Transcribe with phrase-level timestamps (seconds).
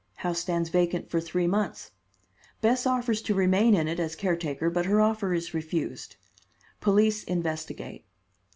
[0.25, 1.91] House stands vacant for three months.
[2.59, 6.15] Bess offers to remain in it as caretaker, but her offer is refused.
[6.79, 8.03] Police investigate.